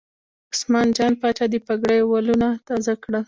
[0.53, 3.19] عثمان جان پاچا د پګړۍ ولونه تازه کړل.